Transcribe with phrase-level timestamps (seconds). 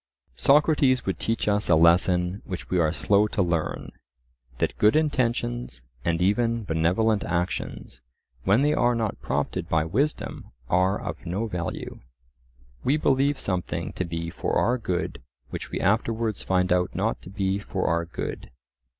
[0.33, 6.23] Socrates would teach us a lesson which we are slow to learn—that good intentions, and
[6.23, 8.01] even benevolent actions,
[8.43, 11.99] when they are not prompted by wisdom, are of no value.
[12.83, 17.29] We believe something to be for our good which we afterwards find out not to
[17.29, 18.49] be for our good.